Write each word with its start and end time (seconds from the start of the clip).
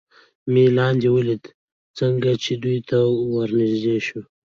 مې 0.51 0.65
لاندې 0.77 1.07
ولید، 1.15 1.43
څنګه 1.99 2.31
چې 2.43 2.51
دوی 2.63 2.77
ته 2.89 2.97
ور 3.31 3.49
نږدې 3.59 3.97
شو. 4.07 4.19